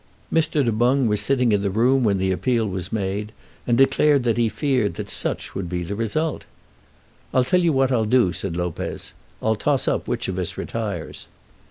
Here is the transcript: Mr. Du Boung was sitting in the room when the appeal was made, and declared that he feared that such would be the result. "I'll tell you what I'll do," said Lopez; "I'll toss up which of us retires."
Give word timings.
Mr. 0.33 0.65
Du 0.65 0.71
Boung 0.71 1.05
was 1.07 1.21
sitting 1.21 1.51
in 1.51 1.61
the 1.61 1.69
room 1.69 2.03
when 2.03 2.17
the 2.17 2.31
appeal 2.31 2.65
was 2.67 2.91
made, 2.91 3.31
and 3.67 3.77
declared 3.77 4.23
that 4.23 4.35
he 4.39 4.49
feared 4.49 4.95
that 4.95 5.11
such 5.11 5.53
would 5.53 5.69
be 5.69 5.83
the 5.83 5.95
result. 5.95 6.43
"I'll 7.31 7.43
tell 7.45 7.61
you 7.61 7.71
what 7.71 7.91
I'll 7.91 8.05
do," 8.05 8.33
said 8.33 8.57
Lopez; 8.57 9.13
"I'll 9.43 9.53
toss 9.53 9.87
up 9.87 10.07
which 10.07 10.27
of 10.27 10.39
us 10.39 10.57
retires." 10.57 11.27